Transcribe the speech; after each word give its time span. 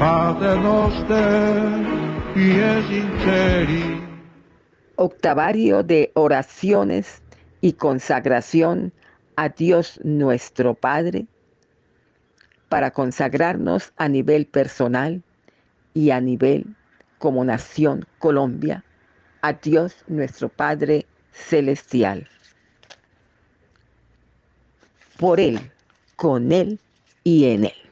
Pater 0.00 0.58
noster, 0.60 1.84
pies 2.32 2.86
sinceri. 2.86 4.00
Octavario 4.96 5.82
de 5.82 6.10
oraciones 6.14 7.20
y 7.60 7.74
consagración 7.74 8.94
a 9.36 9.50
Dios 9.50 10.00
nuestro 10.02 10.72
Padre 10.72 11.26
para 12.70 12.92
consagrarnos 12.92 13.92
a 13.98 14.08
nivel 14.08 14.46
personal 14.46 15.22
y 15.92 16.12
a 16.12 16.20
nivel 16.22 16.74
como 17.18 17.44
nación 17.44 18.06
Colombia 18.18 18.82
a 19.42 19.52
Dios 19.52 19.94
nuestro 20.06 20.48
Padre 20.48 21.04
Celestial. 21.30 22.26
Por 25.18 25.40
Él, 25.40 25.60
con 26.16 26.52
Él 26.52 26.80
y 27.22 27.44
en 27.50 27.66
Él. 27.66 27.89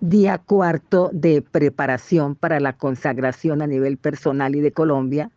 Día 0.00 0.38
cuarto 0.38 1.10
de 1.12 1.42
preparación 1.42 2.34
para 2.34 2.60
la 2.60 2.72
consagración 2.74 3.62
a 3.62 3.66
nivel 3.66 3.96
personal 3.96 4.54
y 4.54 4.60
de 4.60 4.72
Colombia. 4.72 5.30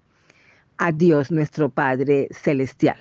A 0.77 0.91
Dios 0.91 1.31
nuestro 1.31 1.69
Padre 1.69 2.27
Celestial. 2.31 2.97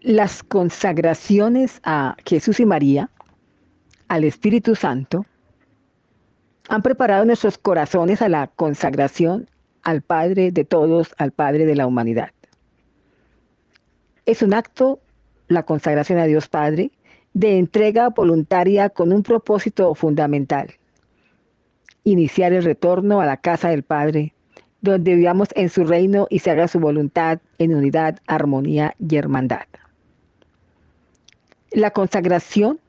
Las 0.00 0.42
consagraciones 0.42 1.80
a 1.84 2.16
Jesús 2.24 2.60
y 2.60 2.66
María, 2.66 3.10
al 4.08 4.24
Espíritu 4.24 4.74
Santo, 4.74 5.26
han 6.68 6.82
preparado 6.82 7.24
nuestros 7.24 7.58
corazones 7.58 8.22
a 8.22 8.28
la 8.28 8.48
consagración 8.48 9.48
al 9.82 10.02
Padre 10.02 10.50
de 10.50 10.64
todos, 10.64 11.14
al 11.18 11.32
Padre 11.32 11.64
de 11.64 11.76
la 11.76 11.86
humanidad. 11.86 12.30
Es 14.24 14.42
un 14.42 14.54
acto, 14.54 15.00
la 15.48 15.62
consagración 15.62 16.18
a 16.18 16.24
Dios 16.24 16.48
Padre, 16.48 16.90
de 17.34 17.58
entrega 17.58 18.08
voluntaria 18.08 18.90
con 18.90 19.12
un 19.12 19.22
propósito 19.22 19.94
fundamental. 19.94 20.74
Iniciar 22.02 22.52
el 22.52 22.64
retorno 22.64 23.20
a 23.20 23.26
la 23.26 23.36
casa 23.36 23.68
del 23.68 23.82
Padre, 23.82 24.34
donde 24.80 25.14
vivamos 25.14 25.48
en 25.54 25.68
su 25.68 25.84
reino 25.84 26.26
y 26.30 26.40
se 26.40 26.50
haga 26.50 26.68
su 26.68 26.80
voluntad 26.80 27.40
en 27.58 27.74
unidad, 27.74 28.18
armonía 28.26 28.94
y 28.98 29.16
hermandad. 29.16 29.66
La 31.70 31.90
consagración 31.90 32.80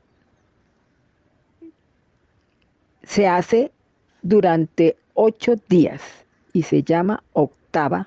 se 3.08 3.26
hace 3.26 3.72
durante 4.20 4.96
ocho 5.14 5.54
días 5.68 6.02
y 6.52 6.62
se 6.62 6.82
llama 6.82 7.22
octava 7.32 8.06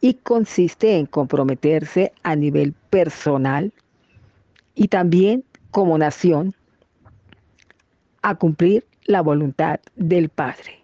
y 0.00 0.14
consiste 0.14 0.96
en 0.96 1.06
comprometerse 1.06 2.12
a 2.22 2.36
nivel 2.36 2.74
personal 2.90 3.72
y 4.76 4.86
también 4.86 5.42
como 5.72 5.98
nación 5.98 6.54
a 8.22 8.36
cumplir 8.36 8.86
la 9.04 9.20
voluntad 9.20 9.80
del 9.96 10.28
Padre. 10.28 10.80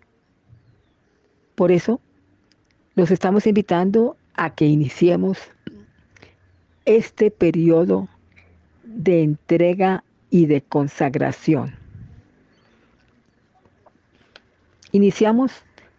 Por 1.55 1.70
eso 1.70 2.00
los 2.96 3.12
estamos 3.12 3.46
invitando 3.46 4.17
a 4.34 4.55
que 4.55 4.67
iniciemos 4.67 5.39
este 6.84 7.30
periodo 7.30 8.08
de 8.83 9.22
entrega 9.22 10.02
y 10.30 10.46
de 10.46 10.62
consagración. 10.62 11.81
Iniciamos 14.93 15.53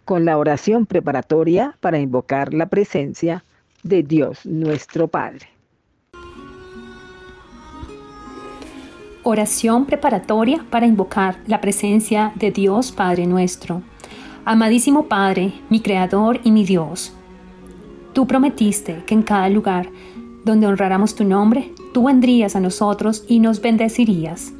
con 0.06 0.24
la 0.24 0.38
oración 0.38 0.86
preparatoria 0.86 1.76
para 1.80 1.98
invocar 1.98 2.54
la 2.54 2.68
presencia 2.68 3.44
de 3.82 4.04
Dios 4.04 4.46
nuestro 4.46 5.08
Padre. 5.08 5.48
Oración 9.24 9.86
preparatoria 9.86 10.64
para 10.70 10.86
invocar 10.86 11.40
la 11.48 11.60
presencia 11.60 12.34
de 12.36 12.52
Dios 12.52 12.92
Padre 12.92 13.26
nuestro. 13.26 13.82
Amadísimo 14.46 15.08
Padre, 15.08 15.54
mi 15.70 15.80
Creador 15.80 16.40
y 16.44 16.52
mi 16.52 16.64
Dios, 16.64 17.16
tú 18.14 18.28
prometiste 18.28 19.04
que 19.06 19.16
en 19.16 19.24
cada 19.24 19.50
lugar 19.50 19.90
donde 20.46 20.68
honráramos 20.68 21.16
tu 21.16 21.24
nombre, 21.24 21.74
tú 21.94 22.04
vendrías 22.06 22.56
a 22.56 22.60
nosotros 22.60 23.26
y 23.28 23.40
nos 23.40 23.60
bendecirías. 23.60 24.54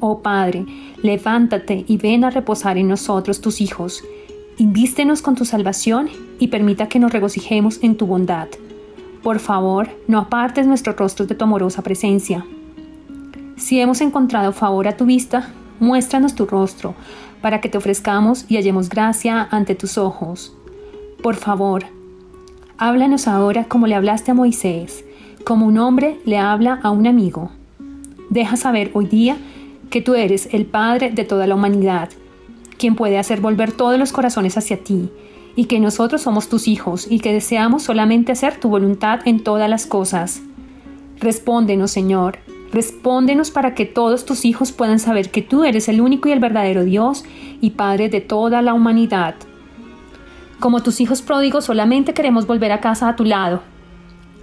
Oh 0.00 0.20
Padre, 0.20 0.64
levántate 1.02 1.84
y 1.88 1.96
ven 1.96 2.24
a 2.24 2.30
reposar 2.30 2.78
en 2.78 2.88
nosotros 2.88 3.40
tus 3.40 3.60
hijos. 3.60 4.04
Invístenos 4.56 5.22
con 5.22 5.34
tu 5.34 5.44
salvación 5.44 6.08
y 6.38 6.48
permita 6.48 6.88
que 6.88 6.98
nos 6.98 7.12
regocijemos 7.12 7.82
en 7.82 7.96
tu 7.96 8.06
bondad. 8.06 8.48
Por 9.22 9.40
favor, 9.40 9.88
no 10.06 10.18
apartes 10.18 10.66
nuestros 10.66 10.96
rostros 10.96 11.28
de 11.28 11.34
tu 11.34 11.44
amorosa 11.44 11.82
presencia. 11.82 12.46
Si 13.56 13.80
hemos 13.80 14.00
encontrado 14.00 14.52
favor 14.52 14.86
a 14.86 14.96
tu 14.96 15.04
vista, 15.04 15.50
muéstranos 15.80 16.36
tu 16.36 16.46
rostro, 16.46 16.94
para 17.40 17.60
que 17.60 17.68
te 17.68 17.78
ofrezcamos 17.78 18.44
y 18.48 18.56
hallemos 18.56 18.88
gracia 18.88 19.48
ante 19.50 19.74
tus 19.74 19.98
ojos. 19.98 20.54
Por 21.22 21.34
favor, 21.34 21.84
háblanos 22.78 23.26
ahora 23.26 23.64
como 23.64 23.88
le 23.88 23.96
hablaste 23.96 24.30
a 24.30 24.34
Moisés, 24.34 25.04
como 25.44 25.66
un 25.66 25.78
hombre 25.78 26.20
le 26.24 26.38
habla 26.38 26.78
a 26.82 26.90
un 26.90 27.06
amigo. 27.08 27.50
Deja 28.30 28.56
saber 28.56 28.90
hoy 28.94 29.06
día 29.06 29.36
que 29.90 30.00
tú 30.00 30.14
eres 30.14 30.48
el 30.52 30.66
Padre 30.66 31.10
de 31.10 31.24
toda 31.24 31.46
la 31.46 31.54
humanidad, 31.54 32.10
quien 32.78 32.94
puede 32.94 33.18
hacer 33.18 33.40
volver 33.40 33.72
todos 33.72 33.98
los 33.98 34.12
corazones 34.12 34.56
hacia 34.56 34.82
ti, 34.82 35.10
y 35.56 35.64
que 35.64 35.80
nosotros 35.80 36.22
somos 36.22 36.48
tus 36.48 36.68
hijos 36.68 37.06
y 37.10 37.18
que 37.18 37.32
deseamos 37.32 37.82
solamente 37.82 38.32
hacer 38.32 38.60
tu 38.60 38.68
voluntad 38.68 39.20
en 39.24 39.42
todas 39.42 39.68
las 39.68 39.86
cosas. 39.86 40.40
Respóndenos, 41.18 41.90
Señor, 41.90 42.38
respóndenos 42.70 43.50
para 43.50 43.74
que 43.74 43.84
todos 43.84 44.24
tus 44.24 44.44
hijos 44.44 44.70
puedan 44.70 45.00
saber 45.00 45.30
que 45.30 45.42
tú 45.42 45.64
eres 45.64 45.88
el 45.88 46.00
único 46.00 46.28
y 46.28 46.32
el 46.32 46.38
verdadero 46.38 46.84
Dios 46.84 47.24
y 47.60 47.70
Padre 47.70 48.08
de 48.08 48.20
toda 48.20 48.62
la 48.62 48.72
humanidad. 48.72 49.34
Como 50.60 50.80
tus 50.82 51.00
hijos 51.00 51.22
pródigos 51.22 51.64
solamente 51.64 52.14
queremos 52.14 52.46
volver 52.46 52.70
a 52.70 52.80
casa 52.80 53.08
a 53.08 53.16
tu 53.16 53.24
lado. 53.24 53.62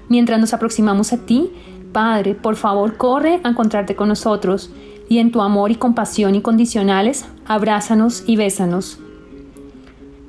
Mientras 0.09 0.39
nos 0.39 0.53
aproximamos 0.53 1.13
a 1.13 1.25
ti, 1.25 1.49
Padre, 1.93 2.35
por 2.35 2.57
favor 2.57 2.97
corre 2.97 3.39
a 3.43 3.49
encontrarte 3.49 3.95
con 3.95 4.09
nosotros 4.09 4.69
y 5.09 5.19
en 5.19 5.31
tu 5.31 5.41
amor 5.41 5.71
y 5.71 5.75
compasión 5.75 6.35
incondicionales, 6.35 7.25
abrázanos 7.45 8.23
y 8.25 8.35
bésanos. 8.35 8.99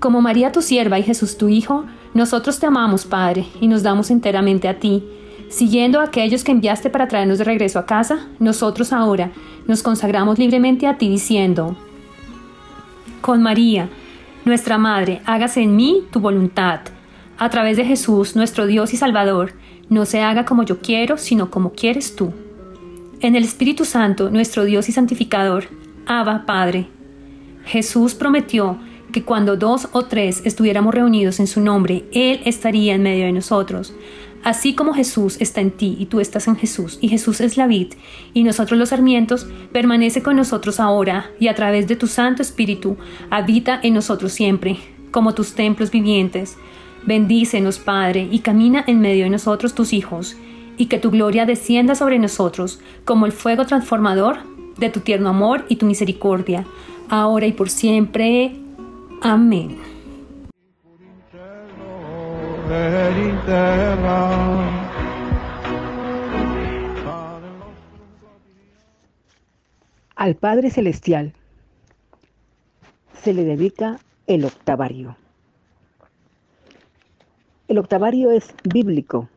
Como 0.00 0.20
María 0.20 0.53
tu 0.53 0.62
sierva 0.62 0.98
y 0.98 1.03
Jesús 1.03 1.38
tu 1.38 1.48
Hijo, 1.48 1.84
nosotros 2.14 2.59
te 2.59 2.66
amamos, 2.66 3.04
Padre, 3.04 3.47
y 3.60 3.69
nos 3.69 3.82
damos 3.82 4.10
enteramente 4.10 4.69
a 4.69 4.78
ti. 4.78 5.04
Siguiendo 5.48 6.00
a 6.00 6.04
aquellos 6.04 6.44
que 6.44 6.53
enviaste 6.53 6.91
para 6.91 7.09
traernos 7.09 7.38
de 7.38 7.44
regreso 7.44 7.78
a 7.78 7.86
casa, 7.86 8.26
nosotros 8.38 8.92
ahora 8.92 9.32
nos 9.66 9.82
consagramos 9.82 10.38
libremente 10.38 10.86
a 10.86 10.98
ti 10.98 11.09
diciendo, 11.09 11.76
con 13.20 13.42
María, 13.42 13.88
nuestra 14.44 14.78
Madre, 14.78 15.20
hágase 15.25 15.60
en 15.60 15.75
mí 15.75 16.04
tu 16.12 16.20
voluntad. 16.20 16.81
A 17.38 17.50
través 17.50 17.76
de 17.76 17.84
Jesús, 17.84 18.36
nuestro 18.36 18.66
Dios 18.66 18.94
y 18.94 18.97
Salvador, 18.97 19.54
no 19.88 20.04
se 20.04 20.22
haga 20.22 20.44
como 20.44 20.62
yo 20.62 20.78
quiero, 20.78 21.19
sino 21.19 21.50
como 21.50 21.72
quieres 21.72 22.15
tú. 22.15 22.32
En 23.21 23.34
el 23.34 23.44
Espíritu 23.44 23.87
Santo, 23.87 24.28
nuestro 24.28 24.66
Dios 24.66 24.91
y 24.91 24.93
santificador, 24.93 25.69
Abba 26.04 26.44
Padre. 26.44 26.88
Jesús 27.65 28.15
prometió 28.15 28.78
que 29.10 29.22
cuando 29.22 29.56
dos 29.56 29.88
o 29.93 30.04
tres 30.04 30.43
estuviéramos 30.44 30.94
reunidos 30.94 31.41
en 31.41 31.47
su 31.47 31.62
nombre, 31.62 32.04
Él 32.12 32.41
estaría 32.44 32.94
en 32.94 33.03
medio 33.03 33.25
de 33.25 33.32
nosotros. 33.32 33.94
Así 34.44 34.75
como 34.75 34.93
Jesús 34.93 35.38
está 35.41 35.62
en 35.62 35.71
ti 35.71 35.97
y 35.99 36.06
tú 36.06 36.21
estás 36.21 36.47
en 36.47 36.56
Jesús, 36.56 36.99
y 37.00 37.09
Jesús 37.09 37.41
es 37.41 37.56
la 37.56 37.66
vid, 37.66 37.94
y 38.34 38.43
nosotros 38.43 38.78
los 38.78 38.91
sarmientos, 38.91 39.47
permanece 39.72 40.22
con 40.22 40.37
nosotros 40.37 40.78
ahora, 40.78 41.31
y 41.41 41.48
a 41.48 41.54
través 41.54 41.88
de 41.88 41.97
tu 41.97 42.09
Santo 42.09 42.43
Espíritu, 42.43 42.98
habita 43.31 43.81
en 43.83 43.94
nosotros 43.94 44.33
siempre, 44.33 44.77
como 45.10 45.33
tus 45.33 45.54
templos 45.54 45.91
vivientes. 45.91 46.59
Bendícenos, 47.07 47.78
Padre, 47.78 48.28
y 48.30 48.41
camina 48.41 48.84
en 48.86 49.01
medio 49.01 49.24
de 49.24 49.30
nosotros 49.30 49.74
tus 49.74 49.95
hijos, 49.95 50.36
y 50.76 50.86
que 50.86 50.98
tu 50.98 51.10
gloria 51.10 51.46
descienda 51.46 51.94
sobre 51.94 52.18
nosotros 52.18 52.80
como 53.04 53.26
el 53.26 53.32
fuego 53.32 53.66
transformador 53.66 54.38
de 54.76 54.90
tu 54.90 55.00
tierno 55.00 55.30
amor 55.30 55.64
y 55.68 55.76
tu 55.76 55.86
misericordia, 55.86 56.66
ahora 57.08 57.46
y 57.46 57.52
por 57.52 57.70
siempre. 57.70 58.56
Amén. 59.22 59.78
Al 70.16 70.34
Padre 70.34 70.70
Celestial 70.70 71.32
se 73.22 73.32
le 73.32 73.44
dedica 73.44 73.98
el 74.26 74.44
octavario. 74.44 75.16
El 77.68 77.78
octavario 77.78 78.30
es 78.30 78.54
bíblico 78.64 79.28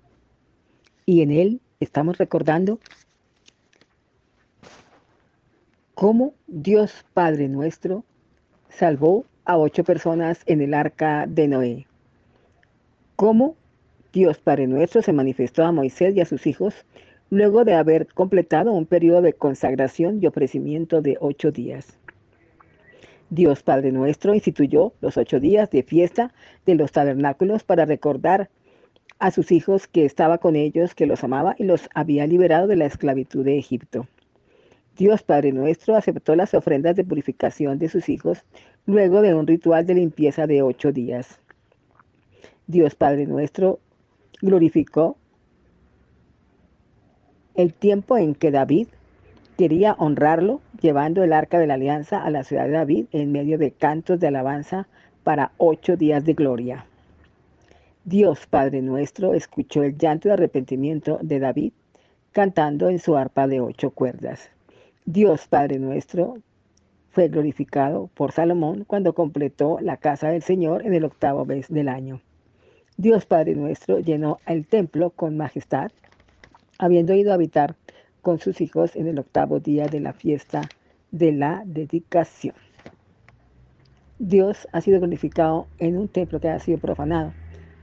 y 1.09 1.23
en 1.23 1.31
él 1.31 1.59
estamos 1.79 2.19
recordando 2.19 2.77
cómo 5.95 6.35
Dios 6.45 7.03
Padre 7.15 7.49
nuestro 7.49 8.03
salvó 8.69 9.25
a 9.43 9.57
ocho 9.57 9.83
personas 9.83 10.43
en 10.45 10.61
el 10.61 10.75
arca 10.75 11.25
de 11.27 11.47
Noé. 11.47 11.87
¿Cómo 13.15 13.55
Dios 14.13 14.37
Padre 14.37 14.67
nuestro 14.67 15.01
se 15.01 15.11
manifestó 15.11 15.65
a 15.65 15.71
Moisés 15.71 16.15
y 16.15 16.21
a 16.21 16.25
sus 16.25 16.45
hijos 16.45 16.75
luego 17.31 17.65
de 17.65 17.73
haber 17.73 18.05
completado 18.13 18.71
un 18.71 18.85
periodo 18.85 19.23
de 19.23 19.33
consagración 19.33 20.19
y 20.21 20.27
ofrecimiento 20.27 21.01
de 21.01 21.17
ocho 21.19 21.51
días. 21.51 21.97
Dios 23.31 23.63
Padre 23.63 23.91
nuestro 23.91 24.35
instituyó 24.35 24.93
los 25.01 25.17
ocho 25.17 25.39
días 25.39 25.71
de 25.71 25.81
fiesta 25.81 26.31
de 26.67 26.75
los 26.75 26.91
tabernáculos 26.91 27.63
para 27.63 27.85
recordar 27.85 28.51
a 29.19 29.31
sus 29.31 29.51
hijos 29.51 29.87
que 29.87 30.05
estaba 30.05 30.37
con 30.37 30.55
ellos, 30.55 30.95
que 30.95 31.05
los 31.05 31.23
amaba 31.23 31.55
y 31.57 31.65
los 31.65 31.89
había 31.93 32.25
liberado 32.25 32.67
de 32.67 32.77
la 32.77 32.85
esclavitud 32.85 33.43
de 33.43 33.57
Egipto. 33.57 34.07
Dios 34.97 35.23
Padre 35.23 35.51
nuestro 35.51 35.95
aceptó 35.95 36.35
las 36.35 36.53
ofrendas 36.53 36.95
de 36.95 37.03
purificación 37.03 37.79
de 37.79 37.89
sus 37.89 38.09
hijos 38.09 38.43
luego 38.85 39.21
de 39.21 39.33
un 39.33 39.47
ritual 39.47 39.85
de 39.85 39.95
limpieza 39.95 40.47
de 40.47 40.61
ocho 40.61 40.91
días. 40.91 41.39
Dios 42.67 42.95
Padre 42.95 43.25
nuestro 43.25 43.79
glorificó 44.41 45.17
el 47.55 47.73
tiempo 47.73 48.17
en 48.17 48.35
que 48.35 48.51
David 48.51 48.87
quería 49.57 49.93
honrarlo, 49.99 50.61
llevando 50.81 51.23
el 51.23 51.33
arca 51.33 51.59
de 51.59 51.67
la 51.67 51.73
alianza 51.73 52.23
a 52.23 52.29
la 52.29 52.43
ciudad 52.43 52.65
de 52.65 52.71
David 52.71 53.05
en 53.11 53.31
medio 53.31 53.57
de 53.57 53.71
cantos 53.71 54.19
de 54.19 54.27
alabanza 54.27 54.87
para 55.23 55.51
ocho 55.57 55.97
días 55.97 56.23
de 56.23 56.33
gloria. 56.33 56.88
Dios 58.05 58.47
Padre 58.47 58.81
nuestro 58.81 59.33
escuchó 59.33 59.83
el 59.83 59.97
llanto 59.97 60.29
de 60.29 60.33
arrepentimiento 60.33 61.19
de 61.21 61.39
David 61.39 61.73
cantando 62.31 62.89
en 62.89 62.99
su 62.99 63.17
arpa 63.17 63.47
de 63.47 63.59
ocho 63.59 63.91
cuerdas. 63.91 64.49
Dios 65.05 65.47
Padre 65.47 65.79
nuestro 65.79 66.37
fue 67.11 67.27
glorificado 67.27 68.09
por 68.13 68.31
Salomón 68.31 68.85
cuando 68.85 69.13
completó 69.13 69.79
la 69.81 69.97
casa 69.97 70.29
del 70.29 70.41
Señor 70.41 70.85
en 70.85 70.93
el 70.93 71.03
octavo 71.03 71.45
mes 71.45 71.67
del 71.67 71.89
año. 71.89 72.21
Dios 72.95 73.25
Padre 73.25 73.55
nuestro 73.55 73.99
llenó 73.99 74.39
el 74.45 74.65
templo 74.65 75.09
con 75.09 75.35
majestad 75.35 75.91
habiendo 76.77 77.13
ido 77.13 77.31
a 77.31 77.35
habitar 77.35 77.75
con 78.21 78.39
sus 78.39 78.61
hijos 78.61 78.95
en 78.95 79.07
el 79.07 79.19
octavo 79.19 79.59
día 79.59 79.87
de 79.87 79.99
la 79.99 80.13
fiesta 80.13 80.61
de 81.11 81.33
la 81.33 81.63
dedicación. 81.65 82.55
Dios 84.17 84.67
ha 84.71 84.79
sido 84.81 84.99
glorificado 84.99 85.67
en 85.77 85.97
un 85.97 86.07
templo 86.07 86.39
que 86.39 86.49
ha 86.49 86.59
sido 86.59 86.77
profanado. 86.77 87.33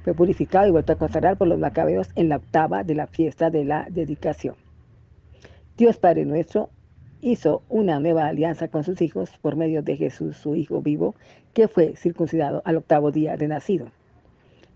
Fue 0.06 0.14
purificado 0.14 0.68
y 0.68 0.70
vuelto 0.70 0.92
a 0.92 0.98
consagrar 0.98 1.36
por 1.36 1.48
los 1.48 1.58
macabeos 1.58 2.10
en 2.14 2.28
la 2.28 2.36
octava 2.36 2.84
de 2.84 2.94
la 2.94 3.08
fiesta 3.08 3.50
de 3.50 3.64
la 3.64 3.88
dedicación. 3.90 4.54
Dios 5.76 5.96
Padre 5.96 6.24
nuestro 6.24 6.70
hizo 7.20 7.64
una 7.68 7.98
nueva 7.98 8.28
alianza 8.28 8.68
con 8.68 8.84
sus 8.84 9.02
hijos 9.02 9.30
por 9.42 9.56
medio 9.56 9.82
de 9.82 9.96
Jesús, 9.96 10.36
su 10.36 10.54
Hijo 10.54 10.80
vivo, 10.80 11.16
que 11.54 11.66
fue 11.66 11.96
circuncidado 11.96 12.62
al 12.64 12.76
octavo 12.76 13.10
día 13.10 13.36
de 13.36 13.48
nacido. 13.48 13.88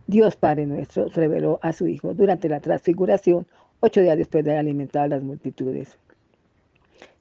Dios 0.09 0.35
Padre 0.35 0.67
nuestro 0.67 1.07
reveló 1.15 1.61
a 1.63 1.75
su 1.75 1.87
Hijo 1.87 2.13
durante 2.13 2.49
la 2.49 2.59
transfiguración 2.59 3.47
ocho 3.79 4.01
días 4.01 4.19
después 4.19 4.45
de 4.45 4.51
haber 4.51 4.59
alimentado 4.59 5.05
a 5.05 5.09
las 5.11 5.23
multitudes. 5.23 5.97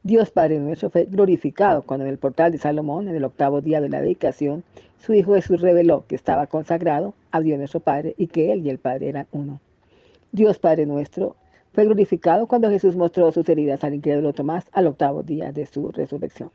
Dios 0.03 0.31
Padre 0.31 0.59
nuestro 0.59 0.89
fue 0.89 1.05
glorificado 1.05 1.81
cuando 1.81 2.05
en 2.05 2.11
el 2.11 2.17
portal 2.17 2.51
de 2.51 2.57
Salomón, 2.57 3.07
en 3.07 3.15
el 3.15 3.25
octavo 3.25 3.61
día 3.61 3.81
de 3.81 3.89
la 3.89 4.01
dedicación, 4.01 4.63
su 4.97 5.13
Hijo 5.13 5.35
Jesús 5.35 5.61
reveló 5.61 6.05
que 6.07 6.15
estaba 6.15 6.47
consagrado 6.47 7.13
a 7.31 7.41
Dios 7.41 7.57
nuestro 7.57 7.79
Padre 7.79 8.15
y 8.17 8.27
que 8.27 8.51
Él 8.51 8.65
y 8.65 8.69
el 8.69 8.79
Padre 8.79 9.09
eran 9.09 9.27
uno. 9.31 9.59
Dios 10.31 10.59
Padre 10.59 10.85
nuestro 10.85 11.35
fue 11.73 11.85
glorificado 11.85 12.47
cuando 12.47 12.69
Jesús 12.69 12.95
mostró 12.95 13.31
sus 13.31 13.47
heridas 13.49 13.83
al 13.83 13.93
incrédulo 13.93 14.33
Tomás 14.33 14.65
al 14.71 14.87
octavo 14.87 15.23
día 15.23 15.51
de 15.51 15.65
su 15.65 15.91
resurrección. 15.91 16.51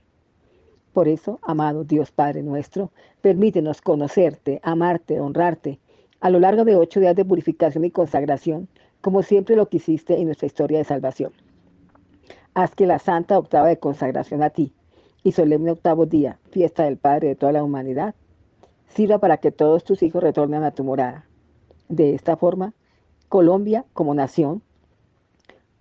Por 0.93 1.09
eso, 1.09 1.41
amado 1.43 1.85
Dios 1.85 2.13
Padre 2.13 2.43
nuestro, 2.43 2.93
permítenos 3.21 3.81
conocerte, 3.81 4.61
amarte, 4.63 5.21
honrarte, 5.21 5.79
a 6.21 6.31
lo 6.31 6.41
largo 6.41 6.65
de 6.65 6.77
ocho 6.77 7.01
días 7.01 7.17
de 7.17 7.25
purificación 7.25 7.85
y 7.85 7.91
consagración, 7.91 8.69
como 9.01 9.23
siempre 9.23 9.57
lo 9.57 9.69
quisiste 9.69 10.19
en 10.19 10.27
nuestra 10.27 10.47
historia 10.47 10.79
de 10.79 10.85
salvación. 10.85 11.33
Haz 12.55 12.75
que 12.75 12.87
la 12.87 13.01
santa 13.01 13.37
octava 13.37 13.69
de 13.69 13.79
consagración 13.79 14.43
a 14.43 14.51
ti 14.51 14.73
y 15.25 15.33
solemne 15.33 15.73
octavo 15.73 16.07
día, 16.07 16.39
fiesta 16.51 16.85
del 16.85 16.99
Padre 16.99 17.29
de 17.29 17.35
toda 17.35 17.51
la 17.51 17.65
humanidad, 17.65 18.15
sirva 18.87 19.19
para 19.19 19.39
que 19.39 19.51
todos 19.51 19.83
tus 19.83 20.03
hijos 20.03 20.23
retornen 20.23 20.63
a 20.63 20.71
tu 20.71 20.85
morada. 20.85 21.27
De 21.89 22.15
esta 22.15 22.37
forma, 22.37 22.73
Colombia 23.29 23.85
como 23.93 24.15
nación 24.15 24.63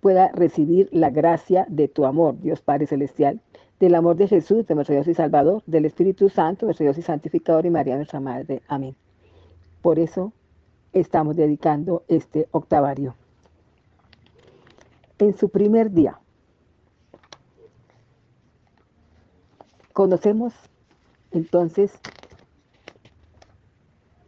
pueda 0.00 0.32
recibir 0.32 0.88
la 0.90 1.10
gracia 1.10 1.64
de 1.68 1.86
tu 1.86 2.06
amor, 2.06 2.40
Dios 2.40 2.60
Padre 2.60 2.86
Celestial, 2.86 3.40
del 3.78 3.94
amor 3.94 4.16
de 4.16 4.28
Jesús, 4.28 4.66
de 4.66 4.74
nuestro 4.74 4.94
Dios 4.94 5.06
y 5.06 5.14
Salvador, 5.14 5.62
del 5.66 5.84
Espíritu 5.84 6.28
Santo, 6.28 6.66
nuestro 6.66 6.84
Dios 6.84 6.98
y 6.98 7.02
Santificador 7.02 7.66
y 7.66 7.70
María 7.70 7.96
nuestra 7.96 8.20
Madre. 8.20 8.62
Amén. 8.66 8.96
Por 9.80 9.98
eso 9.98 10.32
estamos 10.92 11.36
dedicando 11.36 12.02
este 12.08 12.48
octavario. 12.50 13.14
En 15.18 15.36
su 15.36 15.48
primer 15.48 15.90
día, 15.92 16.18
conocemos 19.94 20.52
entonces 21.30 21.92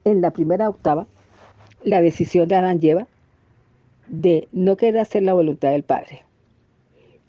en 0.05 0.21
la 0.21 0.31
primera 0.31 0.71
octava 0.71 1.07
la 1.83 2.01
decisión 2.01 2.49
de 2.49 2.55
Adán 2.55 2.81
lleva 2.81 3.09
de 4.07 4.49
no 4.53 4.77
querer 4.77 5.01
hacer 5.01 5.25
la 5.25 5.35
voluntad 5.35 5.73
del 5.73 5.83
Padre. 5.83 6.25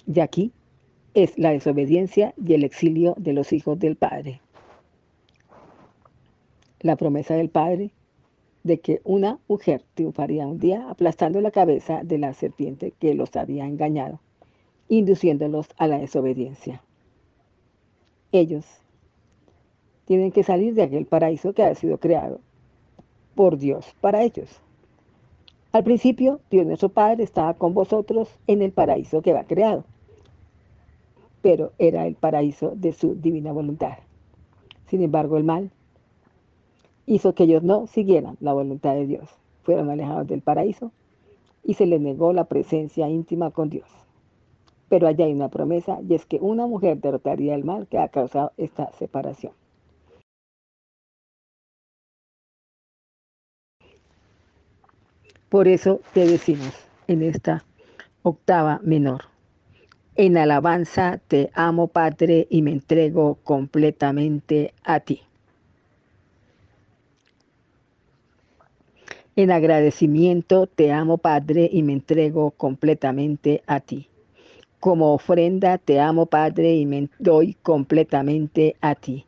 Y 0.05 0.19
aquí 0.19 0.51
es 1.15 1.37
la 1.37 1.49
desobediencia 1.49 2.33
y 2.37 2.53
el 2.53 2.63
exilio 2.63 3.15
de 3.17 3.33
los 3.33 3.51
hijos 3.51 3.79
del 3.79 3.95
Padre. 3.95 4.39
La 6.79 6.95
promesa 6.95 7.33
del 7.33 7.49
Padre 7.49 7.89
de 8.63 8.79
que 8.79 9.01
una 9.03 9.39
mujer 9.47 9.83
triunfaría 9.95 10.45
un 10.45 10.59
día 10.59 10.87
aplastando 10.89 11.41
la 11.41 11.51
cabeza 11.51 12.01
de 12.03 12.19
la 12.19 12.33
serpiente 12.33 12.93
que 12.99 13.15
los 13.15 13.35
había 13.35 13.65
engañado, 13.65 14.19
induciéndolos 14.89 15.69
a 15.77 15.87
la 15.87 15.97
desobediencia. 15.97 16.83
Ellos 18.31 18.65
tienen 20.05 20.31
que 20.31 20.43
salir 20.43 20.73
de 20.73 20.83
aquel 20.83 21.05
paraíso 21.05 21.53
que 21.53 21.63
ha 21.63 21.75
sido 21.75 21.97
creado 21.97 22.39
por 23.35 23.57
Dios 23.57 23.85
para 24.01 24.23
ellos. 24.23 24.61
Al 25.71 25.83
principio, 25.83 26.39
Dios 26.49 26.65
nuestro 26.65 26.89
Padre 26.89 27.23
estaba 27.23 27.53
con 27.53 27.73
vosotros 27.73 28.29
en 28.47 28.61
el 28.61 28.71
paraíso 28.71 29.21
que 29.21 29.33
va 29.33 29.43
creado, 29.43 29.83
pero 31.41 31.71
era 31.77 32.07
el 32.07 32.15
paraíso 32.15 32.73
de 32.75 32.93
su 32.93 33.15
divina 33.15 33.51
voluntad. 33.51 33.97
Sin 34.87 35.03
embargo, 35.03 35.37
el 35.37 35.43
mal 35.43 35.71
hizo 37.05 37.33
que 37.33 37.43
ellos 37.43 37.63
no 37.63 37.87
siguieran 37.87 38.37
la 38.39 38.53
voluntad 38.53 38.93
de 38.93 39.05
Dios. 39.05 39.29
Fueron 39.63 39.89
alejados 39.89 40.27
del 40.27 40.41
paraíso 40.41 40.91
y 41.63 41.73
se 41.73 41.85
les 41.85 41.99
negó 41.99 42.33
la 42.33 42.45
presencia 42.45 43.09
íntima 43.09 43.51
con 43.51 43.69
Dios. 43.69 44.06
Pero 44.89 45.07
allá 45.07 45.25
hay 45.25 45.33
una 45.33 45.49
promesa 45.49 45.99
y 46.07 46.15
es 46.15 46.25
que 46.25 46.37
una 46.37 46.65
mujer 46.65 46.99
derrotaría 46.99 47.55
el 47.55 47.65
mal 47.65 47.87
que 47.87 47.97
ha 47.97 48.07
causado 48.07 48.53
esta 48.57 48.91
separación. 48.93 49.53
Por 55.49 55.67
eso 55.67 56.01
te 56.13 56.25
decimos 56.25 56.73
en 57.07 57.23
esta 57.23 57.63
octava 58.21 58.81
menor. 58.83 59.23
En 60.15 60.35
alabanza 60.35 61.21
te 61.27 61.51
amo, 61.53 61.87
Padre, 61.87 62.47
y 62.49 62.61
me 62.61 62.71
entrego 62.71 63.35
completamente 63.43 64.73
a 64.83 64.99
ti. 64.99 65.21
En 69.35 69.51
agradecimiento 69.51 70.65
te 70.65 70.91
amo, 70.91 71.19
Padre, 71.19 71.69
y 71.71 71.83
me 71.83 71.93
entrego 71.93 72.51
completamente 72.51 73.61
a 73.67 73.79
ti. 73.79 74.07
Como 74.87 75.13
ofrenda 75.13 75.77
te 75.77 75.99
amo, 75.99 76.27
Padre, 76.27 76.77
y 76.77 76.85
me 76.85 77.09
doy 77.19 77.55
completamente 77.61 78.77
a 78.79 78.95
ti. 78.95 79.25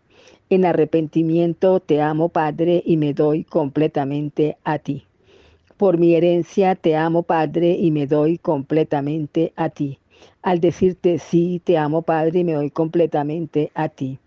En 0.49 0.63
arrepentimiento 0.63 1.81
te 1.81 2.01
amo, 2.01 2.29
Padre, 2.29 2.81
y 2.85 2.95
me 2.95 3.13
doy 3.13 3.43
completamente 3.43 4.55
a 4.63 4.79
ti. 4.79 5.03
Por 5.75 5.97
mi 5.97 6.15
herencia 6.15 6.75
te 6.75 6.95
amo, 6.95 7.23
Padre, 7.23 7.75
y 7.77 7.91
me 7.91 8.07
doy 8.07 8.37
completamente 8.37 9.51
a 9.57 9.67
ti. 9.67 9.99
Al 10.41 10.61
decirte 10.61 11.19
sí, 11.19 11.61
te 11.61 11.77
amo, 11.77 12.03
Padre, 12.03 12.39
y 12.39 12.43
me 12.45 12.53
doy 12.53 12.69
completamente 12.69 13.69
a 13.75 13.89
ti. 13.89 14.17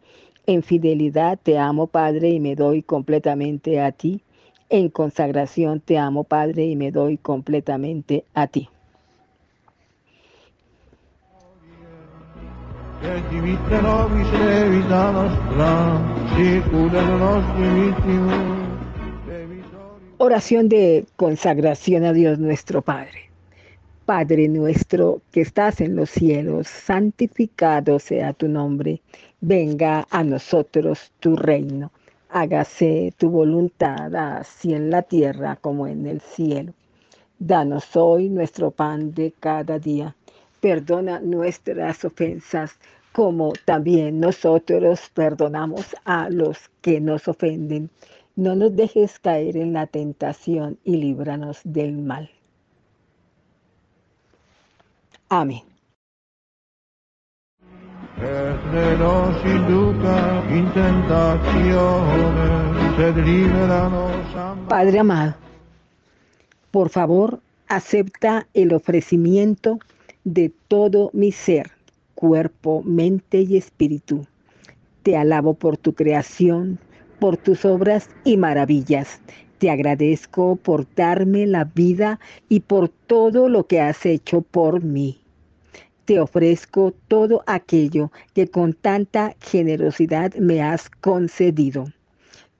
En 0.46 0.62
fidelidad 0.62 1.38
te 1.42 1.56
amo, 1.56 1.86
Padre, 1.86 2.28
y 2.28 2.40
me 2.40 2.56
doy 2.56 2.82
completamente 2.82 3.80
a 3.80 3.90
ti 3.90 4.20
en 4.68 4.90
consagración 4.90 5.80
te 5.80 5.96
amo, 5.96 6.24
Padre, 6.24 6.66
y 6.66 6.76
me 6.76 6.90
doy 6.90 7.16
completamente 7.16 8.26
a 8.34 8.48
ti. 8.48 8.68
Oración 20.18 20.68
de 20.68 21.04
consagración 21.16 22.04
a 22.04 22.12
Dios 22.12 22.38
nuestro 22.38 22.82
Padre. 22.82 23.30
Padre 24.06 24.48
nuestro 24.48 25.20
que 25.30 25.40
estás 25.40 25.80
en 25.80 25.96
los 25.96 26.10
cielos, 26.10 26.68
santificado 26.68 27.98
sea 27.98 28.32
tu 28.32 28.48
nombre, 28.48 29.00
venga 29.40 30.06
a 30.10 30.22
nosotros 30.24 31.12
tu 31.20 31.36
reino 31.36 31.90
Hágase 32.34 33.12
tu 33.18 33.28
voluntad 33.28 34.14
así 34.14 34.72
en 34.72 34.88
la 34.88 35.02
tierra 35.02 35.56
como 35.56 35.86
en 35.86 36.06
el 36.06 36.22
cielo. 36.22 36.72
Danos 37.38 37.94
hoy 37.94 38.30
nuestro 38.30 38.70
pan 38.70 39.12
de 39.12 39.34
cada 39.38 39.78
día. 39.78 40.16
Perdona 40.62 41.18
nuestras 41.18 42.04
ofensas 42.04 42.78
como 43.10 43.52
también 43.64 44.20
nosotros 44.20 45.10
perdonamos 45.12 45.96
a 46.04 46.30
los 46.30 46.70
que 46.80 47.00
nos 47.00 47.26
ofenden. 47.26 47.90
No 48.36 48.54
nos 48.54 48.74
dejes 48.76 49.18
caer 49.18 49.56
en 49.56 49.72
la 49.72 49.88
tentación 49.88 50.78
y 50.84 50.98
líbranos 50.98 51.60
del 51.64 51.98
mal. 51.98 52.30
Amén. 55.28 55.62
Padre 64.68 64.98
amado, 65.00 65.34
por 66.70 66.88
favor, 66.88 67.40
acepta 67.66 68.46
el 68.54 68.72
ofrecimiento 68.72 69.80
de 70.24 70.52
todo 70.68 71.10
mi 71.12 71.32
ser, 71.32 71.70
cuerpo, 72.14 72.82
mente 72.84 73.40
y 73.40 73.56
espíritu. 73.56 74.26
Te 75.02 75.16
alabo 75.16 75.54
por 75.54 75.76
tu 75.76 75.94
creación, 75.94 76.78
por 77.18 77.36
tus 77.36 77.64
obras 77.64 78.08
y 78.24 78.36
maravillas. 78.36 79.20
Te 79.58 79.70
agradezco 79.70 80.56
por 80.56 80.92
darme 80.94 81.46
la 81.46 81.64
vida 81.64 82.20
y 82.48 82.60
por 82.60 82.88
todo 82.88 83.48
lo 83.48 83.66
que 83.66 83.80
has 83.80 84.06
hecho 84.06 84.42
por 84.42 84.82
mí. 84.82 85.20
Te 86.04 86.18
ofrezco 86.18 86.92
todo 87.06 87.44
aquello 87.46 88.10
que 88.34 88.48
con 88.48 88.72
tanta 88.72 89.36
generosidad 89.40 90.34
me 90.34 90.62
has 90.62 90.90
concedido. 90.90 91.86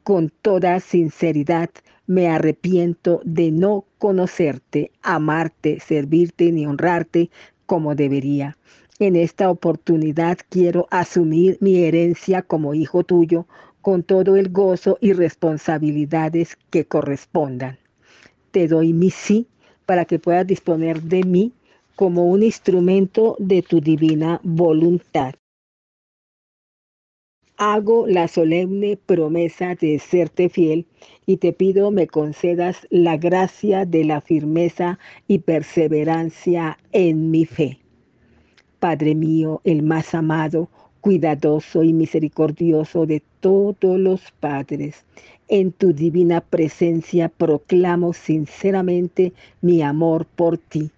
Con 0.05 0.33
toda 0.43 0.79
sinceridad 0.81 1.71
me 2.07 2.29
arrepiento 2.29 3.21
de 3.25 3.51
no 3.51 3.85
conocerte, 3.99 4.91
amarte, 5.03 5.81
servirte 5.81 6.53
ni 6.53 6.67
honrarte 6.67 7.31
como 7.73 7.95
debería. 7.95 8.59
En 8.99 9.17
esta 9.17 9.49
oportunidad 9.49 10.37
quiero 10.51 10.89
asumir 10.91 11.57
mi 11.63 11.79
herencia 11.79 12.43
como 12.43 12.75
hijo 12.75 13.03
tuyo 13.03 13.47
con 13.81 14.03
todo 14.03 14.37
el 14.37 14.51
gozo 14.51 14.99
y 15.01 15.15
responsabilidades 15.15 16.59
que 16.69 16.85
correspondan. 16.85 17.79
Te 18.51 18.69
doy 18.69 18.93
mi 18.93 19.09
sí 19.09 19.47
para 19.87 20.05
que 20.05 20.19
puedas 20.19 20.47
disponer 20.47 21.01
de 21.01 21.23
mí 21.23 21.53
como 21.97 22.27
un 22.27 22.43
instrumento 22.43 23.37
de 23.39 23.63
tu 23.63 23.81
divina 23.81 24.39
voluntad. 24.45 25.33
Hago 27.65 28.09
la 28.09 28.27
solemne 28.27 28.97
promesa 28.97 29.77
de 29.77 30.01
serte 30.01 30.49
fiel 30.49 30.85
y 31.27 31.37
te 31.37 31.53
pido 31.53 31.93
me 31.93 32.09
concedas 32.09 32.89
la 32.91 33.17
gracia 33.17 33.85
de 33.85 34.05
la 34.05 34.21
firmeza 34.21 34.99
y 35.29 35.39
perseverancia 35.39 36.77
en 36.91 37.31
mi 37.31 37.45
fe. 37.45 37.79
Padre 38.81 39.15
mío, 39.15 39.61
el 39.63 39.85
más 39.85 40.13
amado, 40.13 40.71
cuidadoso 41.01 41.85
y 41.85 41.93
misericordioso 41.93 43.07
de 43.07 43.23
todos 43.39 43.97
los 43.97 44.33
padres, 44.41 45.05
en 45.47 45.71
tu 45.71 45.93
divina 45.93 46.41
presencia 46.41 47.29
proclamo 47.29 48.13
sinceramente 48.13 49.35
mi 49.61 49.83
amor 49.83 50.27
por 50.27 50.59
ti 50.59 50.91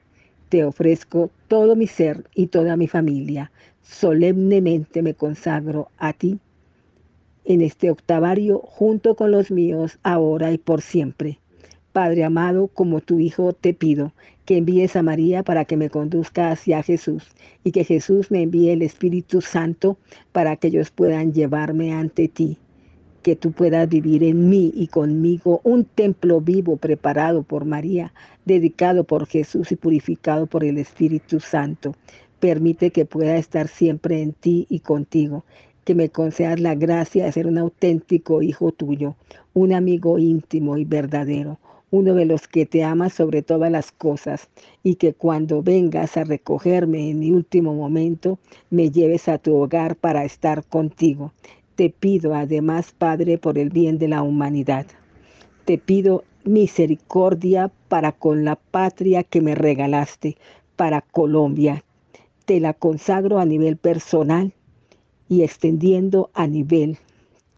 te 0.54 0.64
ofrezco 0.64 1.30
todo 1.48 1.74
mi 1.74 1.88
ser 1.88 2.28
y 2.32 2.46
toda 2.46 2.76
mi 2.76 2.86
familia. 2.86 3.50
Solemnemente 3.82 5.02
me 5.02 5.14
consagro 5.14 5.88
a 5.98 6.12
ti 6.12 6.38
en 7.44 7.60
este 7.60 7.90
octavario 7.90 8.58
junto 8.58 9.14
con 9.14 9.30
los 9.30 9.50
míos, 9.50 9.98
ahora 10.02 10.52
y 10.52 10.58
por 10.58 10.82
siempre. 10.82 11.38
Padre 11.92 12.24
amado, 12.24 12.68
como 12.68 13.00
tu 13.00 13.20
Hijo 13.20 13.52
te 13.52 13.74
pido 13.74 14.12
que 14.44 14.56
envíes 14.56 14.96
a 14.96 15.02
María 15.02 15.42
para 15.42 15.64
que 15.64 15.76
me 15.76 15.90
conduzca 15.90 16.50
hacia 16.50 16.82
Jesús 16.82 17.24
y 17.62 17.72
que 17.72 17.84
Jesús 17.84 18.30
me 18.30 18.42
envíe 18.42 18.70
el 18.70 18.82
Espíritu 18.82 19.40
Santo 19.40 19.96
para 20.32 20.56
que 20.56 20.68
ellos 20.68 20.90
puedan 20.90 21.32
llevarme 21.32 21.92
ante 21.92 22.28
ti 22.28 22.58
que 23.24 23.36
tú 23.36 23.52
puedas 23.52 23.88
vivir 23.88 24.22
en 24.22 24.50
mí 24.50 24.70
y 24.76 24.88
conmigo 24.88 25.62
un 25.64 25.86
templo 25.86 26.42
vivo 26.42 26.76
preparado 26.76 27.42
por 27.42 27.64
María, 27.64 28.12
dedicado 28.44 29.04
por 29.04 29.26
Jesús 29.26 29.72
y 29.72 29.76
purificado 29.76 30.46
por 30.46 30.62
el 30.62 30.76
Espíritu 30.76 31.40
Santo. 31.40 31.96
Permite 32.38 32.90
que 32.90 33.06
pueda 33.06 33.38
estar 33.38 33.68
siempre 33.68 34.20
en 34.20 34.34
ti 34.34 34.66
y 34.68 34.80
contigo, 34.80 35.46
que 35.84 35.94
me 35.94 36.08
concedas 36.08 36.60
la 36.60 36.74
gracia 36.74 37.26
de 37.26 37.32
ser 37.32 37.46
un 37.46 37.58
auténtico 37.58 38.42
hijo 38.42 38.72
tuyo, 38.72 39.14
un 39.52 39.72
amigo 39.72 40.18
íntimo 40.18 40.76
y 40.76 40.84
verdadero, 40.84 41.58
uno 41.90 42.14
de 42.14 42.24
los 42.24 42.48
que 42.48 42.66
te 42.66 42.82
ama 42.82 43.08
sobre 43.10 43.42
todas 43.42 43.70
las 43.70 43.92
cosas, 43.92 44.48
y 44.82 44.96
que 44.96 45.14
cuando 45.14 45.62
vengas 45.62 46.16
a 46.16 46.24
recogerme 46.24 47.10
en 47.10 47.20
mi 47.20 47.30
último 47.30 47.74
momento, 47.74 48.38
me 48.70 48.90
lleves 48.90 49.28
a 49.28 49.38
tu 49.38 49.54
hogar 49.54 49.94
para 49.94 50.24
estar 50.24 50.64
contigo. 50.64 51.32
Te 51.76 51.90
pido 51.90 52.34
además, 52.34 52.92
Padre, 52.96 53.38
por 53.38 53.58
el 53.58 53.70
bien 53.70 53.98
de 53.98 54.08
la 54.08 54.22
humanidad. 54.22 54.86
Te 55.64 55.78
pido 55.78 56.24
misericordia 56.44 57.70
para 57.88 58.12
con 58.12 58.44
la 58.44 58.56
patria 58.56 59.22
que 59.22 59.40
me 59.40 59.54
regalaste, 59.54 60.36
para 60.76 61.00
Colombia. 61.00 61.84
Te 62.44 62.60
la 62.60 62.74
consagro 62.74 63.38
a 63.38 63.44
nivel 63.44 63.76
personal 63.76 64.52
y 65.28 65.42
extendiendo 65.42 66.30
a 66.34 66.46
nivel 66.46 66.98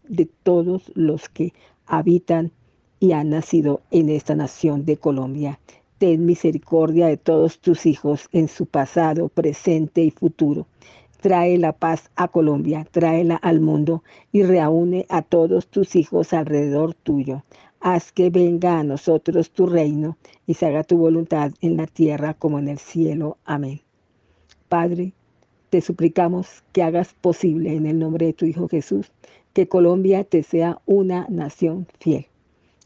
de 0.07 0.25
todos 0.43 0.91
los 0.95 1.29
que 1.29 1.53
habitan 1.85 2.51
y 2.99 3.11
han 3.11 3.29
nacido 3.29 3.81
en 3.91 4.09
esta 4.09 4.35
nación 4.35 4.85
de 4.85 4.97
Colombia. 4.97 5.59
Ten 5.97 6.25
misericordia 6.25 7.07
de 7.07 7.17
todos 7.17 7.59
tus 7.59 7.85
hijos 7.85 8.29
en 8.31 8.47
su 8.47 8.65
pasado, 8.65 9.29
presente 9.29 10.03
y 10.03 10.11
futuro. 10.11 10.67
Trae 11.21 11.57
la 11.57 11.73
paz 11.73 12.11
a 12.15 12.27
Colombia, 12.27 12.87
tráela 12.91 13.35
al 13.35 13.59
mundo 13.59 14.03
y 14.31 14.43
reúne 14.43 15.05
a 15.09 15.23
todos 15.23 15.67
tus 15.67 15.95
hijos 15.95 16.33
alrededor 16.33 16.93
tuyo. 16.93 17.43
Haz 17.79 18.11
que 18.11 18.29
venga 18.29 18.79
a 18.79 18.83
nosotros 18.83 19.51
tu 19.51 19.65
reino 19.65 20.17
y 20.45 20.53
se 20.53 20.67
haga 20.67 20.83
tu 20.83 20.97
voluntad 20.97 21.51
en 21.61 21.77
la 21.77 21.87
tierra 21.87 22.33
como 22.35 22.59
en 22.59 22.67
el 22.67 22.79
cielo. 22.79 23.37
Amén. 23.45 23.81
Padre, 24.69 25.13
te 25.69 25.81
suplicamos 25.81 26.63
que 26.71 26.83
hagas 26.83 27.13
posible 27.13 27.75
en 27.75 27.85
el 27.85 27.99
nombre 27.99 28.27
de 28.27 28.33
tu 28.33 28.45
Hijo 28.45 28.67
Jesús 28.67 29.11
que 29.53 29.67
Colombia 29.67 30.23
te 30.23 30.43
sea 30.43 30.79
una 30.85 31.25
nación 31.29 31.87
fiel. 31.99 32.27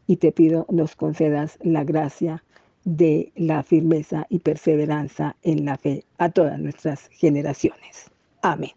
Y 0.07 0.17
te 0.17 0.31
pido 0.31 0.65
nos 0.69 0.95
concedas 0.95 1.57
la 1.61 1.83
gracia 1.83 2.43
de 2.83 3.31
la 3.35 3.63
firmeza 3.63 4.25
y 4.29 4.39
perseverancia 4.39 5.35
en 5.43 5.65
la 5.65 5.77
fe 5.77 6.05
a 6.17 6.29
todas 6.29 6.57
nuestras 6.59 7.09
generaciones. 7.09 8.09
Amén. 8.41 8.71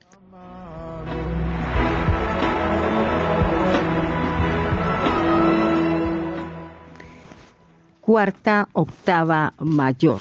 Cuarta 8.01 8.69
octava 8.75 9.55
mayor 9.59 10.21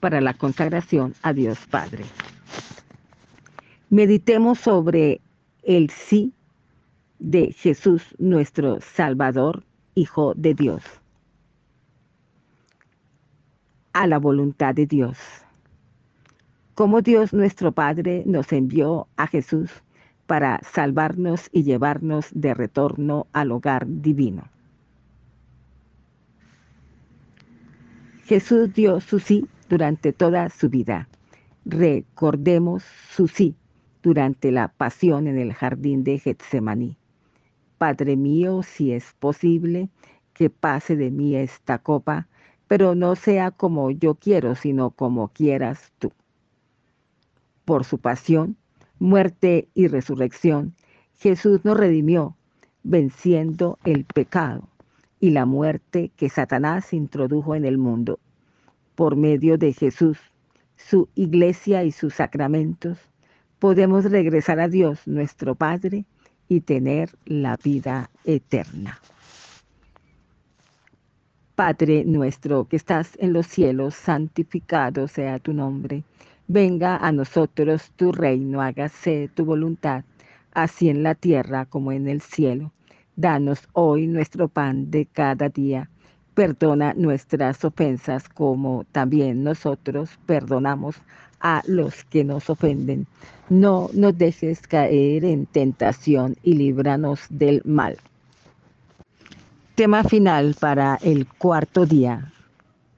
para 0.00 0.20
la 0.20 0.34
consagración 0.34 1.14
a 1.22 1.32
Dios 1.32 1.58
Padre. 1.70 2.04
Meditemos 3.94 4.58
sobre 4.58 5.20
el 5.62 5.88
sí 5.88 6.32
de 7.20 7.52
Jesús 7.52 8.02
nuestro 8.18 8.80
Salvador, 8.80 9.62
Hijo 9.94 10.34
de 10.34 10.52
Dios, 10.52 10.82
a 13.92 14.08
la 14.08 14.18
voluntad 14.18 14.74
de 14.74 14.86
Dios 14.86 15.16
cómo 16.74 17.02
Dios 17.02 17.32
nuestro 17.32 17.70
Padre 17.70 18.24
nos 18.26 18.52
envió 18.52 19.06
a 19.16 19.28
Jesús 19.28 19.70
para 20.26 20.60
salvarnos 20.64 21.48
y 21.52 21.62
llevarnos 21.62 22.30
de 22.34 22.52
retorno 22.52 23.28
al 23.32 23.52
hogar 23.52 23.86
divino. 23.86 24.42
Jesús 28.24 28.74
dio 28.74 29.00
su 29.00 29.20
sí 29.20 29.46
durante 29.68 30.12
toda 30.12 30.50
su 30.50 30.68
vida. 30.68 31.06
Recordemos 31.64 32.82
su 33.14 33.28
sí 33.28 33.54
durante 34.04 34.52
la 34.52 34.68
pasión 34.68 35.26
en 35.26 35.36
el 35.36 35.52
jardín 35.52 36.04
de 36.04 36.20
Getsemaní. 36.20 36.96
Padre 37.76 38.16
mío, 38.16 38.62
si 38.62 38.92
es 38.92 39.12
posible, 39.18 39.88
que 40.32 40.48
pase 40.48 40.94
de 40.94 41.10
mí 41.10 41.34
esta 41.34 41.78
copa, 41.78 42.28
pero 42.68 42.94
no 42.94 43.16
sea 43.16 43.50
como 43.50 43.90
yo 43.90 44.14
quiero, 44.14 44.54
sino 44.54 44.90
como 44.90 45.26
quieras 45.26 45.92
tú 45.98 46.12
por 47.64 47.84
su 47.84 47.98
pasión, 47.98 48.56
muerte 48.98 49.68
y 49.74 49.88
resurrección, 49.88 50.74
Jesús 51.18 51.64
nos 51.64 51.76
redimió, 51.76 52.36
venciendo 52.82 53.78
el 53.84 54.04
pecado 54.04 54.68
y 55.20 55.30
la 55.30 55.46
muerte 55.46 56.10
que 56.16 56.28
Satanás 56.28 56.92
introdujo 56.92 57.54
en 57.54 57.64
el 57.64 57.78
mundo. 57.78 58.18
Por 58.94 59.16
medio 59.16 59.56
de 59.58 59.72
Jesús, 59.72 60.18
su 60.76 61.08
iglesia 61.14 61.84
y 61.84 61.92
sus 61.92 62.14
sacramentos, 62.14 62.98
podemos 63.58 64.04
regresar 64.04 64.60
a 64.60 64.68
Dios 64.68 65.06
nuestro 65.06 65.54
Padre 65.54 66.04
y 66.48 66.60
tener 66.60 67.10
la 67.24 67.56
vida 67.56 68.10
eterna. 68.24 68.98
Padre 71.54 72.04
nuestro 72.04 72.64
que 72.64 72.76
estás 72.76 73.16
en 73.20 73.32
los 73.32 73.46
cielos, 73.46 73.94
santificado 73.94 75.06
sea 75.06 75.38
tu 75.38 75.52
nombre. 75.52 76.02
Venga 76.48 76.96
a 76.96 77.12
nosotros 77.12 77.92
tu 77.96 78.10
reino, 78.10 78.60
hágase 78.60 79.30
tu 79.34 79.44
voluntad, 79.44 80.04
así 80.52 80.88
en 80.88 81.04
la 81.04 81.14
tierra 81.14 81.64
como 81.64 81.92
en 81.92 82.08
el 82.08 82.20
cielo. 82.20 82.72
Danos 83.14 83.68
hoy 83.72 84.08
nuestro 84.08 84.48
pan 84.48 84.90
de 84.90 85.06
cada 85.06 85.48
día. 85.48 85.88
Perdona 86.34 86.92
nuestras 86.94 87.64
ofensas 87.64 88.28
como 88.28 88.84
también 88.90 89.44
nosotros 89.44 90.18
perdonamos 90.26 90.96
a 91.44 91.62
los 91.66 92.02
que 92.04 92.24
nos 92.24 92.50
ofenden. 92.50 93.06
No 93.50 93.90
nos 93.92 94.16
dejes 94.16 94.62
caer 94.62 95.24
en 95.24 95.44
tentación 95.46 96.36
y 96.42 96.54
líbranos 96.54 97.20
del 97.28 97.60
mal. 97.64 97.98
Tema 99.74 100.02
final 100.02 100.56
para 100.58 100.98
el 101.02 101.28
cuarto 101.28 101.84
día. 101.84 102.32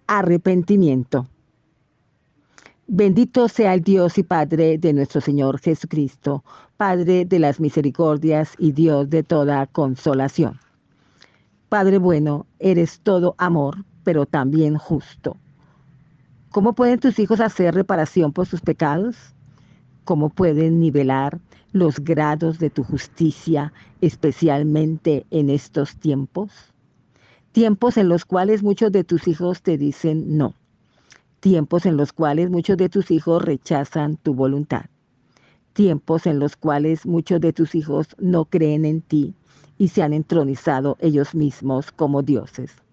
Arrepentimiento. 0.06 1.26
Bendito 2.86 3.48
sea 3.48 3.74
el 3.74 3.82
Dios 3.82 4.16
y 4.16 4.22
Padre 4.22 4.78
de 4.78 4.92
nuestro 4.92 5.20
Señor 5.20 5.58
Jesucristo, 5.58 6.44
Padre 6.76 7.24
de 7.24 7.40
las 7.40 7.58
misericordias 7.58 8.52
y 8.58 8.70
Dios 8.70 9.10
de 9.10 9.24
toda 9.24 9.66
consolación. 9.66 10.60
Padre 11.68 11.98
bueno, 11.98 12.46
eres 12.60 13.00
todo 13.00 13.34
amor, 13.38 13.84
pero 14.04 14.24
también 14.24 14.76
justo. 14.76 15.36
¿Cómo 16.56 16.72
pueden 16.72 16.98
tus 16.98 17.18
hijos 17.18 17.40
hacer 17.40 17.74
reparación 17.74 18.32
por 18.32 18.46
sus 18.46 18.62
pecados? 18.62 19.14
¿Cómo 20.04 20.30
pueden 20.30 20.80
nivelar 20.80 21.38
los 21.72 22.00
grados 22.00 22.58
de 22.58 22.70
tu 22.70 22.82
justicia, 22.82 23.74
especialmente 24.00 25.26
en 25.30 25.50
estos 25.50 25.96
tiempos? 25.96 26.50
Tiempos 27.52 27.98
en 27.98 28.08
los 28.08 28.24
cuales 28.24 28.62
muchos 28.62 28.90
de 28.90 29.04
tus 29.04 29.28
hijos 29.28 29.60
te 29.60 29.76
dicen 29.76 30.38
no. 30.38 30.54
Tiempos 31.40 31.84
en 31.84 31.98
los 31.98 32.14
cuales 32.14 32.48
muchos 32.48 32.78
de 32.78 32.88
tus 32.88 33.10
hijos 33.10 33.44
rechazan 33.44 34.16
tu 34.16 34.32
voluntad. 34.32 34.86
Tiempos 35.74 36.26
en 36.26 36.38
los 36.38 36.56
cuales 36.56 37.04
muchos 37.04 37.38
de 37.42 37.52
tus 37.52 37.74
hijos 37.74 38.16
no 38.18 38.46
creen 38.46 38.86
en 38.86 39.02
ti 39.02 39.34
y 39.76 39.88
se 39.88 40.02
han 40.02 40.14
entronizado 40.14 40.96
ellos 41.00 41.34
mismos 41.34 41.92
como 41.92 42.22
dioses. 42.22 42.85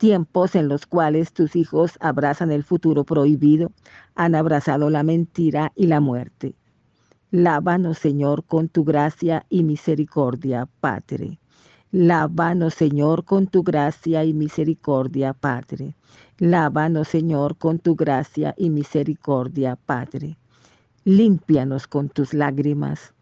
Tiempos 0.00 0.54
en 0.54 0.68
los 0.68 0.86
cuales 0.86 1.34
tus 1.34 1.54
hijos 1.54 1.98
abrazan 2.00 2.50
el 2.52 2.64
futuro 2.64 3.04
prohibido, 3.04 3.70
han 4.14 4.34
abrazado 4.34 4.88
la 4.88 5.02
mentira 5.02 5.72
y 5.76 5.88
la 5.88 6.00
muerte. 6.00 6.54
Lávanos, 7.30 7.98
Señor, 7.98 8.44
con 8.44 8.70
tu 8.70 8.82
gracia 8.82 9.44
y 9.50 9.62
misericordia, 9.62 10.66
Padre. 10.80 11.38
Lávanos, 11.92 12.72
Señor, 12.72 13.26
con 13.26 13.46
tu 13.46 13.62
gracia 13.62 14.24
y 14.24 14.32
misericordia, 14.32 15.34
Padre. 15.34 15.94
Lávanos, 16.38 17.08
Señor, 17.08 17.58
con 17.58 17.78
tu 17.78 17.94
gracia 17.94 18.54
y 18.56 18.70
misericordia, 18.70 19.76
Padre. 19.76 20.38
Límpianos 21.04 21.86
con 21.86 22.08
tus 22.08 22.32
lágrimas. 22.32 23.12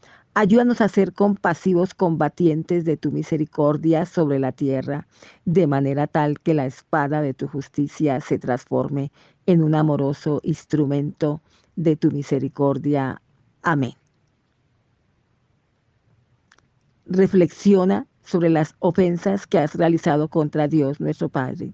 Ayúdanos 0.41 0.81
a 0.81 0.89
ser 0.89 1.15
compasivos 1.15 1.95
combatientes 1.95 2.85
de 2.85 2.97
tu 2.97 3.11
misericordia 3.11 4.07
sobre 4.07 4.39
la 4.39 4.53
tierra, 4.53 5.09
de 5.45 5.67
manera 5.67 6.07
tal 6.07 6.39
que 6.39 6.55
la 6.55 6.65
espada 6.65 7.23
de 7.23 7.35
tu 7.35 7.49
justicia 7.49 8.21
se 8.21 8.39
transforme 8.39 9.11
en 9.47 9.65
un 9.65 9.75
amoroso 9.75 10.41
instrumento 10.45 11.43
de 11.75 11.97
tu 11.97 12.13
misericordia. 12.13 13.21
Amén. 13.63 13.95
Reflexiona 17.07 18.07
sobre 18.23 18.49
las 18.49 18.77
ofensas 18.79 19.45
que 19.45 19.59
has 19.59 19.75
realizado 19.75 20.29
contra 20.29 20.69
Dios 20.69 21.01
nuestro 21.01 21.29
Padre. 21.29 21.73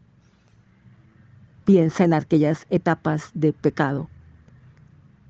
Piensa 1.67 2.05
en 2.05 2.15
aquellas 2.15 2.67
etapas 2.71 3.31
de 3.35 3.53
pecado. 3.53 4.09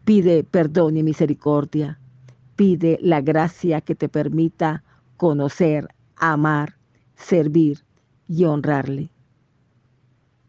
Pide 0.05 0.45
perdón 0.45 0.97
y 0.97 1.03
misericordia. 1.03 1.99
Pide 2.57 2.99
la 3.01 3.21
gracia 3.21 3.81
que 3.81 3.95
te 3.95 4.09
permita 4.09 4.83
conocer, 5.17 5.89
amar, 6.17 6.77
servir 7.17 7.85
y 8.29 8.45
honrarle, 8.45 9.11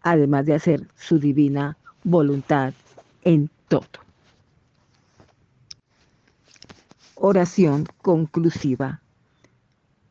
además 0.01 0.45
de 0.45 0.53
hacer 0.53 0.87
su 0.95 1.19
divina 1.19 1.77
voluntad 2.03 2.73
en 3.23 3.49
todo. 3.67 3.87
Oración 7.15 7.87
conclusiva. 8.01 9.01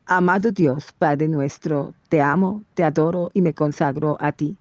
Amado 0.06 0.50
Dios, 0.50 0.92
Padre 0.98 1.28
nuestro, 1.28 1.94
te 2.08 2.20
amo, 2.20 2.64
te 2.74 2.84
adoro 2.84 3.30
y 3.32 3.40
me 3.40 3.54
consagro 3.54 4.16
a 4.20 4.32
ti. 4.32 4.56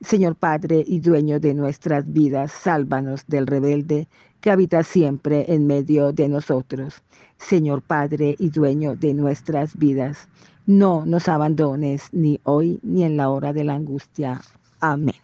Señor 0.00 0.34
Padre 0.34 0.82
y 0.86 0.98
dueño 0.98 1.38
de 1.38 1.54
nuestras 1.54 2.12
vidas, 2.12 2.50
sálvanos 2.50 3.24
del 3.28 3.46
rebelde 3.46 4.08
que 4.42 4.50
habita 4.50 4.82
siempre 4.82 5.46
en 5.48 5.66
medio 5.66 6.12
de 6.12 6.28
nosotros. 6.28 7.02
Señor 7.38 7.80
Padre 7.80 8.36
y 8.38 8.50
dueño 8.50 8.96
de 8.96 9.14
nuestras 9.14 9.76
vidas, 9.78 10.28
no 10.66 11.06
nos 11.06 11.28
abandones 11.28 12.08
ni 12.12 12.40
hoy 12.44 12.78
ni 12.82 13.04
en 13.04 13.16
la 13.16 13.30
hora 13.30 13.52
de 13.52 13.64
la 13.64 13.74
angustia. 13.74 14.40
Amén. 14.80 15.14